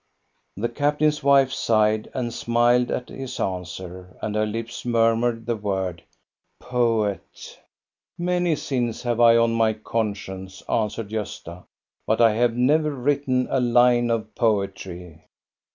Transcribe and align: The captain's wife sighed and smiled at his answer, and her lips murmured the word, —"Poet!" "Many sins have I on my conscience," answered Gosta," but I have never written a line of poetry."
The 0.57 0.67
captain's 0.69 1.21
wife 1.21 1.51
sighed 1.51 2.09
and 2.15 2.33
smiled 2.33 2.89
at 2.89 3.09
his 3.09 3.39
answer, 3.39 4.17
and 4.19 4.33
her 4.33 4.47
lips 4.47 4.83
murmured 4.83 5.45
the 5.45 5.55
word, 5.55 6.01
—"Poet!" 6.59 7.59
"Many 8.17 8.55
sins 8.55 9.03
have 9.03 9.19
I 9.21 9.37
on 9.37 9.53
my 9.53 9.73
conscience," 9.73 10.63
answered 10.67 11.09
Gosta," 11.09 11.65
but 12.07 12.19
I 12.19 12.31
have 12.33 12.55
never 12.57 12.89
written 12.89 13.47
a 13.51 13.59
line 13.59 14.09
of 14.09 14.33
poetry." 14.33 15.23